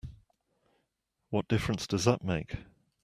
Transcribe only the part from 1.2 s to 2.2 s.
What difference does